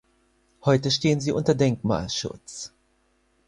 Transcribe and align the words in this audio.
Heute 0.65 0.89
stehen 0.89 1.21
sie 1.21 1.31
unter 1.31 1.53
Denkmalschutz. 1.53 2.73